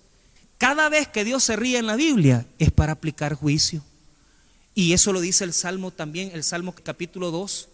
[0.57, 3.83] Cada vez que Dios se ríe en la Biblia es para aplicar juicio.
[4.75, 7.67] Y eso lo dice el Salmo también, el Salmo capítulo 2.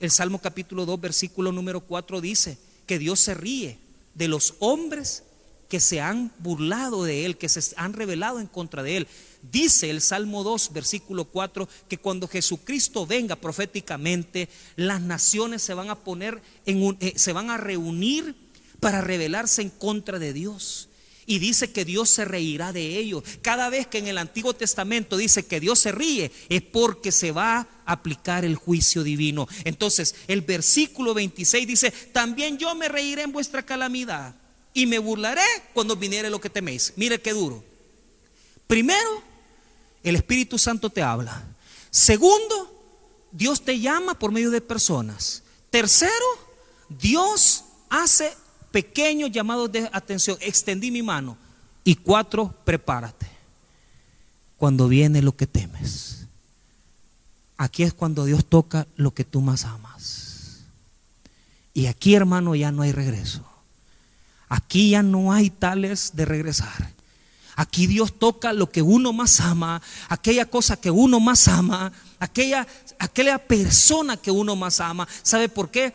[0.00, 3.78] El Salmo capítulo 2, versículo número 4 dice que Dios se ríe
[4.14, 5.24] de los hombres
[5.68, 9.08] que se han burlado de Él, que se han revelado en contra de Él.
[9.42, 15.90] Dice el Salmo 2, versículo 4, que cuando Jesucristo venga proféticamente, las naciones se van
[15.90, 18.34] a poner en un, eh, se van a reunir
[18.80, 20.88] para rebelarse en contra de Dios.
[21.28, 23.24] Y dice que Dios se reirá de ellos.
[23.42, 27.32] Cada vez que en el Antiguo Testamento dice que Dios se ríe, es porque se
[27.32, 29.48] va a aplicar el juicio divino.
[29.64, 34.36] Entonces, el versículo 26 dice, también yo me reiré en vuestra calamidad
[34.76, 35.40] y me burlaré
[35.72, 36.92] cuando viniere lo que teméis.
[36.96, 37.64] Mire qué duro.
[38.66, 39.22] Primero,
[40.02, 41.42] el Espíritu Santo te habla.
[41.90, 42.70] Segundo,
[43.32, 45.42] Dios te llama por medio de personas.
[45.70, 46.12] Tercero,
[46.90, 48.34] Dios hace
[48.70, 50.36] pequeños llamados de atención.
[50.42, 51.38] Extendí mi mano.
[51.82, 53.28] Y cuatro, prepárate.
[54.58, 56.26] Cuando viene lo que temes.
[57.56, 60.64] Aquí es cuando Dios toca lo que tú más amas.
[61.72, 63.55] Y aquí, hermano, ya no hay regreso.
[64.48, 66.96] Aquí ya no hay tales de regresar.
[67.56, 72.66] Aquí Dios toca lo que uno más ama, aquella cosa que uno más ama, aquella,
[72.98, 75.08] aquella persona que uno más ama.
[75.22, 75.94] ¿Sabe por qué?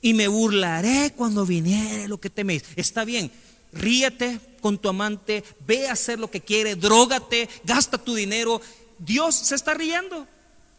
[0.00, 2.62] Y me burlaré cuando viniere lo que teméis.
[2.76, 3.32] Está bien,
[3.72, 8.60] ríete con tu amante, ve a hacer lo que quiere, drógate, gasta tu dinero.
[8.98, 10.26] Dios se está riendo.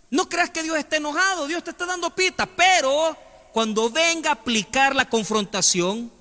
[0.10, 3.18] No creas que Dios esté enojado, Dios te está dando pita, pero
[3.52, 6.12] cuando venga a aplicar la confrontación,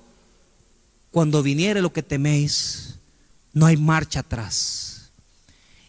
[1.11, 2.95] cuando viniere lo que teméis,
[3.53, 5.11] no hay marcha atrás.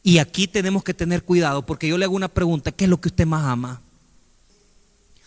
[0.03, 3.01] Y aquí tenemos que tener cuidado porque yo le hago una pregunta, ¿qué es lo
[3.01, 3.81] que usted más ama?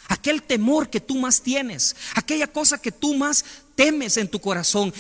[0.07, 3.43] Aquel temor que tú más tienes, aquella cosa que tú más
[3.75, 4.93] temes en tu corazón,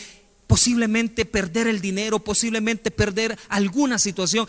[0.47, 4.47] posiblemente perder el dinero, posiblemente perder alguna situación.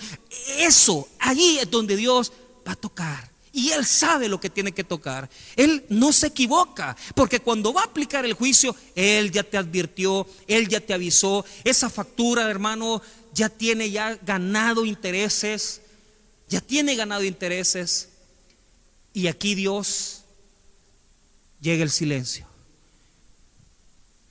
[0.58, 2.32] Eso, allí es donde Dios
[2.66, 3.35] va a tocar.
[3.56, 5.30] Y Él sabe lo que tiene que tocar.
[5.56, 10.28] Él no se equivoca, porque cuando va a aplicar el juicio, Él ya te advirtió,
[10.46, 11.42] Él ya te avisó.
[11.64, 13.00] Esa factura, hermano,
[13.32, 15.80] ya tiene ya ganado intereses,
[16.50, 18.10] ya tiene ganado intereses.
[19.14, 20.20] Y aquí Dios
[21.62, 22.46] llega el silencio.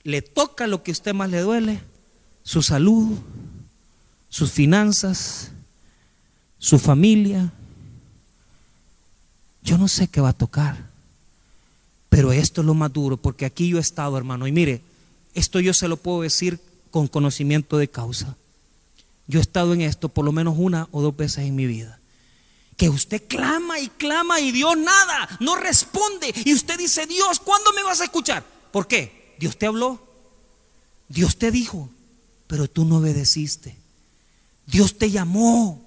[0.04, 1.80] Le toca lo que a usted más le duele,
[2.44, 3.18] su salud,
[4.28, 5.50] sus finanzas,
[6.58, 7.52] su familia,
[9.66, 10.76] yo no sé qué va a tocar,
[12.08, 14.80] pero esto es lo más duro, porque aquí yo he estado, hermano, y mire,
[15.34, 16.60] esto yo se lo puedo decir
[16.92, 18.36] con conocimiento de causa.
[19.26, 21.98] Yo he estado en esto por lo menos una o dos veces en mi vida.
[22.76, 26.32] Que usted clama y clama y Dios nada, no responde.
[26.44, 28.44] Y usted dice, Dios, ¿cuándo me vas a escuchar?
[28.70, 29.34] ¿Por qué?
[29.40, 30.00] Dios te habló,
[31.08, 31.90] Dios te dijo,
[32.46, 33.76] pero tú no obedeciste.
[34.66, 35.85] Dios te llamó,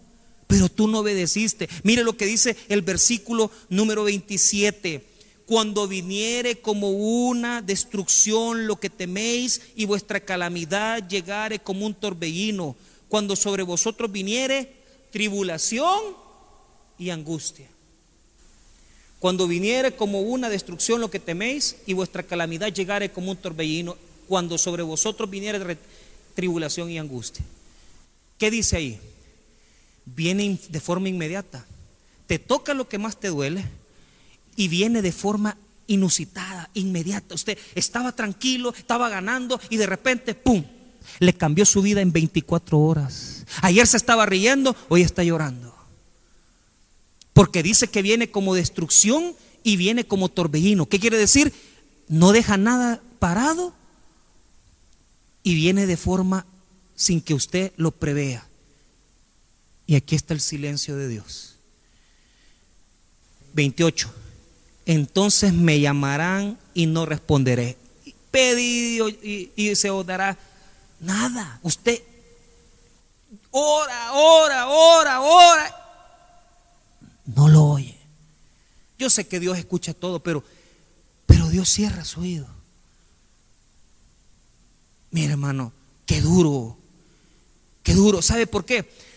[0.49, 1.69] pero tú no obedeciste.
[1.83, 5.05] Mire lo que dice el versículo número 27.
[5.45, 12.75] Cuando viniere como una destrucción lo que teméis y vuestra calamidad llegare como un torbellino,
[13.09, 14.73] cuando sobre vosotros viniere
[15.11, 15.99] tribulación
[16.97, 17.67] y angustia.
[19.19, 23.97] Cuando viniere como una destrucción lo que teméis y vuestra calamidad llegare como un torbellino,
[24.27, 25.77] cuando sobre vosotros viniere
[26.33, 27.45] tribulación y angustia.
[28.39, 28.99] ¿Qué dice ahí?
[30.15, 31.65] Viene de forma inmediata.
[32.27, 33.65] Te toca lo que más te duele
[34.55, 37.35] y viene de forma inusitada, inmediata.
[37.35, 40.63] Usted estaba tranquilo, estaba ganando y de repente, ¡pum!
[41.19, 43.45] Le cambió su vida en 24 horas.
[43.61, 45.75] Ayer se estaba riendo, hoy está llorando.
[47.33, 50.87] Porque dice que viene como destrucción y viene como torbellino.
[50.87, 51.53] ¿Qué quiere decir?
[52.07, 53.73] No deja nada parado
[55.43, 56.45] y viene de forma
[56.95, 58.48] sin que usted lo prevea.
[59.89, 61.55] Y aquí está el silencio de Dios.
[63.53, 64.13] 28.
[64.85, 67.75] Entonces me llamarán y no responderé.
[68.29, 70.37] Pedido y, se os dará
[70.99, 71.59] nada.
[71.63, 72.03] Usted
[73.49, 75.75] ora, ora, ora, ora.
[77.25, 77.97] No lo oye.
[78.99, 80.43] Yo sé que Dios escucha todo, pero,
[81.25, 82.45] pero Dios cierra su oído.
[85.09, 85.73] Mira, hermano,
[86.05, 86.77] qué duro.
[87.81, 88.21] Qué duro.
[88.21, 89.08] ¿Sabe por qué?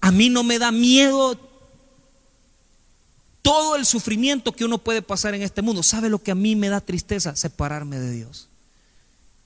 [0.00, 1.38] A mí no me da miedo
[3.42, 5.82] todo el sufrimiento que uno puede pasar en este mundo.
[5.82, 7.34] ¿Sabe lo que a mí me da tristeza?
[7.34, 8.48] Separarme de Dios.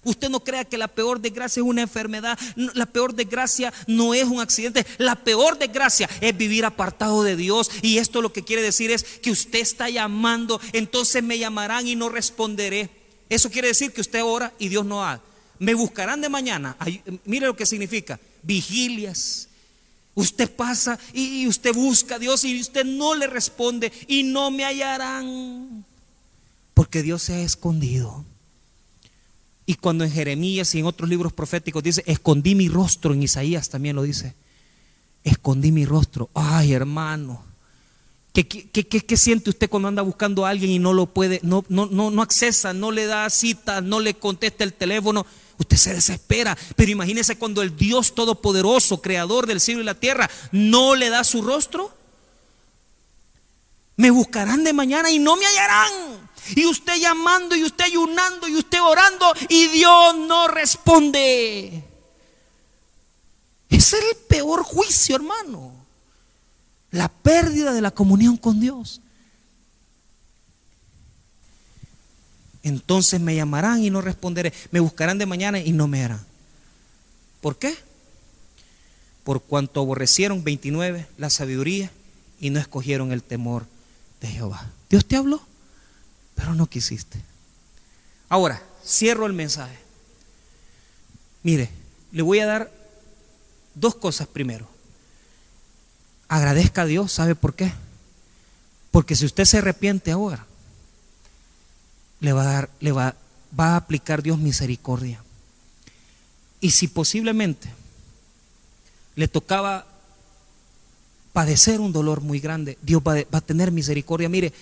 [0.04, 4.24] Usted no crea que la peor desgracia es una enfermedad, la peor desgracia no es
[4.24, 7.70] un accidente, la peor desgracia es vivir apartado de Dios.
[7.82, 11.94] Y esto lo que quiere decir es que usted está llamando, entonces me llamarán y
[11.94, 12.90] no responderé.
[13.28, 15.20] Eso quiere decir que usted ora y Dios no ha.
[15.60, 16.76] Me buscarán de mañana.
[17.24, 18.18] mire lo que significa.
[18.42, 19.48] Vigilias.
[20.14, 24.64] Usted pasa y usted busca a Dios y usted no le responde y no me
[24.64, 25.84] hallarán.
[26.74, 28.24] Porque Dios se ha escondido.
[29.64, 33.70] Y cuando en Jeremías y en otros libros proféticos dice, escondí mi rostro, en Isaías
[33.70, 34.34] también lo dice,
[35.24, 36.28] escondí mi rostro.
[36.34, 37.42] Ay, hermano,
[38.34, 41.86] ¿qué, qué, siente usted cuando anda buscando a alguien y no lo puede, no, no,
[41.86, 45.24] no, no accesa, no le da cita, no le contesta el teléfono?
[45.58, 50.30] Usted se desespera, pero imagínese cuando el Dios Todopoderoso, Creador del cielo y la tierra,
[50.50, 51.94] no le da su rostro.
[53.96, 55.92] Me buscarán de mañana y no me hallarán.
[56.56, 61.84] Y usted llamando y usted ayunando y usted orando y Dios no responde.
[63.68, 65.72] Es el peor juicio, hermano.
[66.90, 69.00] La pérdida de la comunión con Dios.
[72.62, 74.52] Entonces me llamarán y no responderé.
[74.70, 76.24] Me buscarán de mañana y no me harán.
[77.40, 77.76] ¿Por qué?
[79.24, 81.90] Por cuanto aborrecieron 29 la sabiduría
[82.40, 83.66] y no escogieron el temor
[84.20, 84.70] de Jehová.
[84.88, 85.42] ¿Dios te habló?
[86.34, 87.20] pero no quisiste.
[88.28, 89.78] Ahora, cierro el mensaje.
[91.42, 91.70] Mire,
[92.10, 92.72] le voy a dar
[93.74, 94.68] dos cosas primero.
[96.28, 97.72] Agradezca a Dios, ¿sabe por qué?
[98.90, 100.46] Porque si usted se arrepiente ahora,
[102.22, 103.16] le va a dar, le va,
[103.58, 105.22] va a aplicar Dios misericordia.
[106.60, 107.68] Y si posiblemente
[109.16, 109.84] le tocaba
[111.32, 114.28] padecer un dolor muy grande, Dios va, va a tener misericordia.
[114.28, 114.52] Mire,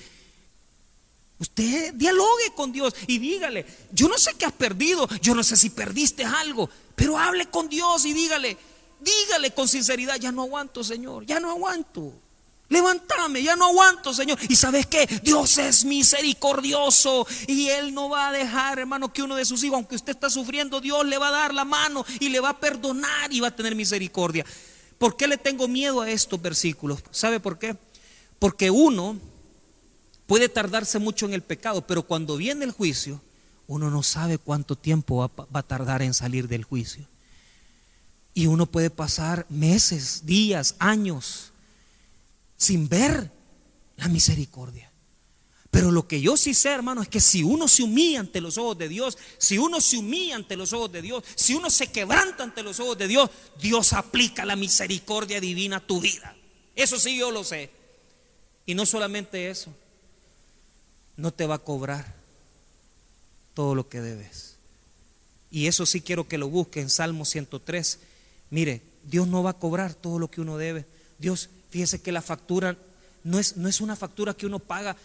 [1.38, 5.56] Usted dialogue con Dios y dígale, yo no sé qué has perdido, yo no sé
[5.56, 8.58] si perdiste algo, pero hable con Dios y dígale,
[9.00, 12.12] dígale con sinceridad, ya no aguanto, Señor, ya no aguanto.
[12.70, 14.38] Levántame, ya no aguanto, Señor.
[14.48, 15.04] Y sabes qué?
[15.24, 19.74] Dios es misericordioso y Él no va a dejar, hermano, que uno de sus hijos,
[19.74, 22.60] aunque usted está sufriendo, Dios le va a dar la mano y le va a
[22.60, 24.46] perdonar y va a tener misericordia.
[24.98, 27.00] ¿Por qué le tengo miedo a estos versículos?
[27.10, 27.76] ¿Sabe por qué?
[28.38, 29.18] Porque uno
[30.28, 33.20] puede tardarse mucho en el pecado, pero cuando viene el juicio,
[33.66, 37.04] uno no sabe cuánto tiempo va, a tardar en salir del juicio.
[38.32, 41.49] Y uno puede pasar meses, días, años
[42.60, 43.32] sin ver
[43.96, 44.92] la misericordia.
[45.70, 48.58] Pero lo que yo sí sé, hermano, es que si uno se humilla ante los
[48.58, 51.86] ojos de Dios, si uno se humilla ante los ojos de Dios, si uno se
[51.86, 56.36] quebranta ante los ojos de Dios, Dios aplica la misericordia divina a tu vida.
[56.76, 57.70] Eso sí yo lo sé.
[58.66, 59.72] Y no solamente eso,
[61.16, 62.14] no te va a cobrar
[63.54, 64.56] todo lo que debes.
[65.50, 68.00] Y eso sí quiero que lo busque en Salmo 103.
[68.50, 70.84] Mire, Dios no va a cobrar todo lo que uno debe.
[71.18, 72.76] Dios, fíjese que la factura
[73.24, 74.96] no es, no es una factura que uno paga.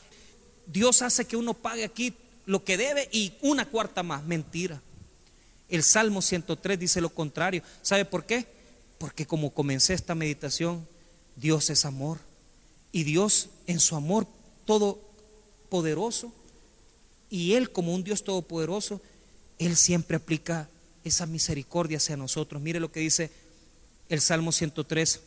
[0.67, 2.13] Dios hace que uno pague aquí
[2.45, 4.23] lo que debe y una cuarta más.
[4.23, 4.81] Mentira.
[5.69, 7.63] El Salmo 103 dice lo contrario.
[7.81, 8.45] ¿Sabe por qué?
[8.97, 10.87] Porque como comencé esta meditación,
[11.35, 12.19] Dios es amor.
[12.91, 14.27] Y Dios en su amor
[14.65, 14.99] todo
[15.69, 16.31] poderoso
[17.29, 19.01] y Él como un Dios todopoderoso,
[19.59, 20.69] Él siempre aplica
[21.03, 22.61] esa misericordia hacia nosotros.
[22.61, 23.31] Mire lo que dice
[24.07, 25.21] el Salmo 103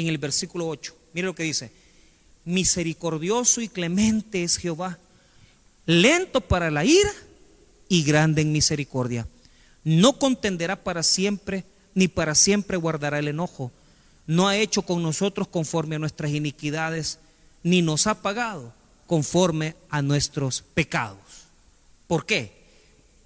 [0.00, 0.94] en el versículo 8.
[1.12, 1.70] Mire lo que dice.
[2.44, 4.98] Misericordioso y clemente es Jehová,
[5.86, 7.12] lento para la ira
[7.88, 9.26] y grande en misericordia.
[9.84, 13.70] No contenderá para siempre, ni para siempre guardará el enojo.
[14.26, 17.18] No ha hecho con nosotros conforme a nuestras iniquidades,
[17.62, 18.72] ni nos ha pagado
[19.06, 21.18] conforme a nuestros pecados.
[22.06, 22.58] ¿Por qué?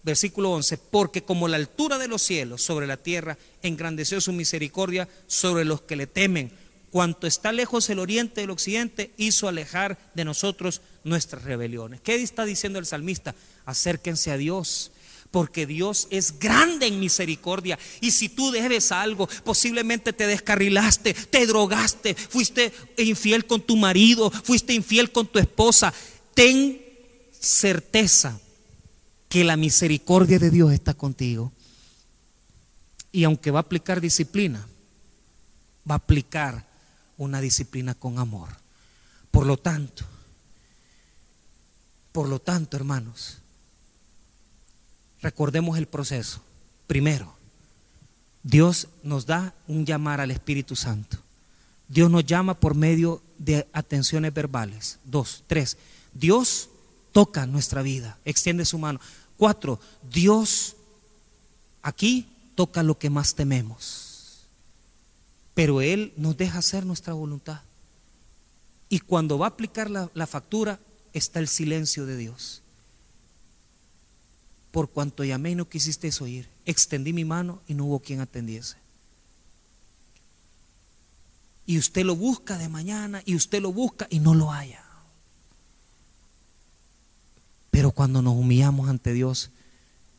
[0.04, 5.08] Versículo 11, porque como la altura de los cielos sobre la tierra, engrandeció su misericordia
[5.28, 6.50] sobre los que le temen.
[6.92, 12.02] Cuanto está lejos el oriente del occidente, hizo alejar de nosotros nuestras rebeliones.
[12.02, 13.34] ¿Qué está diciendo el salmista?
[13.64, 14.92] Acérquense a Dios,
[15.30, 17.78] porque Dios es grande en misericordia.
[18.02, 24.30] Y si tú debes algo, posiblemente te descarrilaste, te drogaste, fuiste infiel con tu marido,
[24.30, 25.94] fuiste infiel con tu esposa,
[26.34, 26.78] ten
[27.40, 28.38] certeza
[29.30, 31.52] que la misericordia de Dios está contigo.
[33.12, 34.68] Y aunque va a aplicar disciplina,
[35.90, 36.70] va a aplicar
[37.22, 38.48] una disciplina con amor.
[39.30, 40.04] Por lo tanto,
[42.12, 43.38] por lo tanto, hermanos,
[45.22, 46.42] Recordemos el proceso.
[46.88, 47.32] Primero,
[48.42, 51.16] Dios nos da un llamar al Espíritu Santo.
[51.88, 54.98] Dios nos llama por medio de atenciones verbales.
[55.04, 55.78] Dos, tres,
[56.12, 56.68] Dios
[57.12, 59.00] toca nuestra vida, extiende su mano.
[59.36, 59.78] Cuatro,
[60.10, 60.74] Dios
[61.82, 64.01] aquí toca lo que más tememos.
[65.54, 67.60] Pero Él nos deja hacer nuestra voluntad.
[68.88, 70.78] Y cuando va a aplicar la, factura,
[71.12, 72.62] está el silencio de Dios.
[74.70, 78.76] Por cuanto llamé y no quisisteis oír, extendí mi mano y no hubo quien atendiese.
[81.64, 84.84] Y usted lo busca de mañana y usted lo busca y no lo haya.
[87.70, 89.50] Pero cuando nos humillamos ante Dios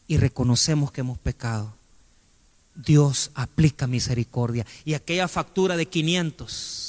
[0.07, 1.75] y reconocemos que hemos pecado,
[2.75, 4.65] Dios aplica misericordia.
[4.85, 6.83] Y aquella factura de 500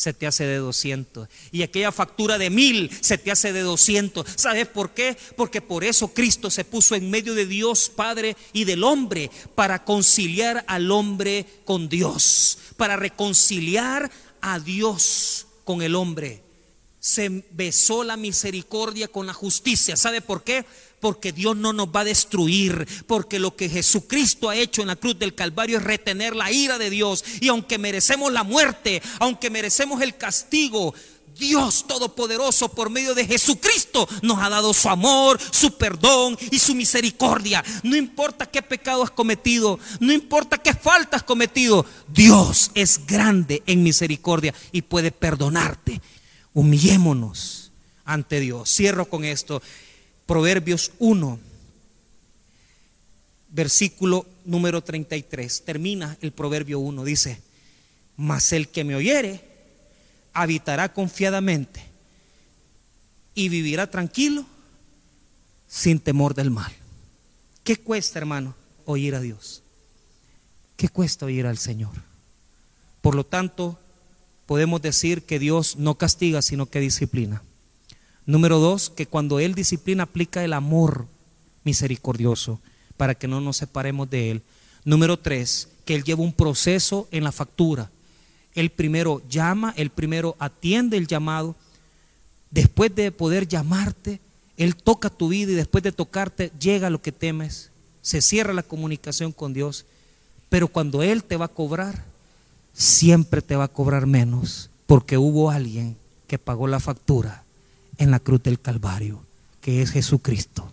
[0.00, 1.28] se te hace de 200.
[1.52, 4.26] Y aquella factura de mil se te hace de 200.
[4.34, 5.16] ¿Sabes por qué?
[5.36, 9.84] Porque por eso Cristo se puso en medio de Dios Padre y del hombre para
[9.84, 14.10] conciliar al hombre con Dios, para reconciliar
[14.40, 16.42] a Dios con el hombre.
[16.98, 19.96] Se besó la misericordia con la justicia.
[19.96, 20.64] ¿Sabe por qué?
[21.00, 24.96] Porque Dios no nos va a destruir, porque lo que Jesucristo ha hecho en la
[24.96, 27.24] cruz del Calvario es retener la ira de Dios.
[27.40, 30.94] Y aunque merecemos la muerte, aunque merecemos el castigo,
[31.40, 36.74] Dios Todopoderoso por medio de Jesucristo nos ha dado su amor, su perdón y su
[36.74, 37.64] misericordia.
[37.82, 43.62] No importa qué pecado has cometido, no importa qué falta has cometido, Dios es grande
[43.66, 46.02] en misericordia y puede perdonarte.
[46.52, 47.72] Humillémonos
[48.04, 48.68] ante Dios.
[48.70, 49.62] Cierro con esto.
[50.30, 51.40] Proverbios 1,
[53.48, 55.64] versículo número 33.
[55.64, 57.42] Termina el Proverbio 1, dice,
[58.16, 59.40] mas el que me oyere
[60.32, 61.82] habitará confiadamente
[63.34, 64.46] y vivirá tranquilo
[65.66, 66.72] sin temor del mal.
[67.64, 68.54] ¿Qué cuesta, hermano,
[68.84, 69.64] oír a Dios?
[70.76, 72.04] ¿Qué cuesta oír al Señor?
[73.00, 73.80] Por lo tanto,
[74.46, 77.42] podemos decir que Dios no castiga, sino que disciplina.
[78.30, 81.08] Número dos, que cuando Él disciplina aplica el amor
[81.64, 82.60] misericordioso
[82.96, 84.42] para que no nos separemos de Él.
[84.84, 87.90] Número tres, que Él lleva un proceso en la factura.
[88.54, 91.56] Él primero llama, Él primero atiende el llamado.
[92.52, 94.20] Después de poder llamarte,
[94.56, 97.72] Él toca tu vida y después de tocarte llega lo que temes.
[98.00, 99.86] Se cierra la comunicación con Dios.
[100.48, 102.04] Pero cuando Él te va a cobrar,
[102.74, 105.96] siempre te va a cobrar menos porque hubo alguien
[106.28, 107.42] que pagó la factura
[108.00, 109.22] en la cruz del Calvario,
[109.60, 110.72] que es Jesucristo,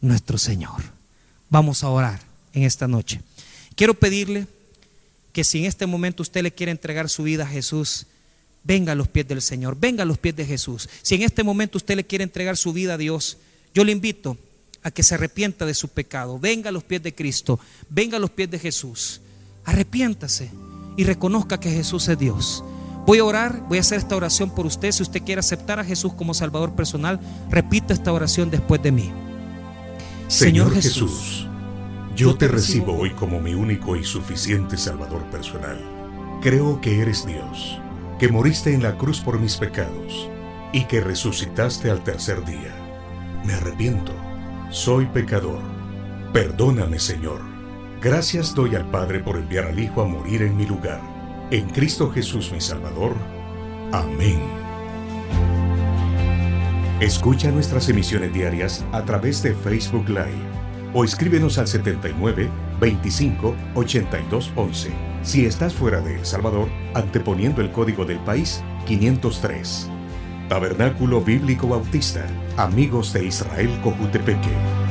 [0.00, 0.82] nuestro Señor.
[1.48, 2.20] Vamos a orar
[2.52, 3.22] en esta noche.
[3.76, 4.46] Quiero pedirle
[5.32, 8.06] que si en este momento usted le quiere entregar su vida a Jesús,
[8.64, 10.88] venga a los pies del Señor, venga a los pies de Jesús.
[11.02, 13.38] Si en este momento usted le quiere entregar su vida a Dios,
[13.72, 14.36] yo le invito
[14.82, 18.20] a que se arrepienta de su pecado, venga a los pies de Cristo, venga a
[18.20, 19.20] los pies de Jesús,
[19.64, 20.50] arrepiéntase
[20.96, 22.64] y reconozca que Jesús es Dios.
[23.08, 24.92] Voy a orar, voy a hacer esta oración por usted.
[24.92, 29.10] Si usted quiere aceptar a Jesús como Salvador personal, repita esta oración después de mí.
[30.26, 31.48] Señor, Jesús,
[32.14, 35.82] yo te recibo hoy como mi único y suficiente Salvador personal.
[36.42, 37.80] Creo que eres Dios,
[38.18, 40.28] que moriste en la cruz por mis pecados
[40.74, 42.74] y que resucitaste al tercer día.
[43.42, 44.12] Me arrepiento,
[44.68, 45.62] soy pecador.
[46.34, 47.40] Perdóname, Señor.
[48.02, 51.07] Gracias doy al Padre por enviar al Hijo a morir en mi lugar
[51.50, 53.16] en Cristo Jesús mi Salvador.
[53.92, 54.38] Amén.
[57.00, 60.58] Escucha nuestras emisiones diarias a través de Facebook Live
[60.92, 64.90] o escríbenos al 79 25 82 11
[65.22, 69.90] si estás fuera de El Salvador, anteponiendo el código del país 503.
[70.48, 72.26] Tabernáculo Bíblico Bautista,
[72.56, 74.87] Amigos de Israel Cojutepeque.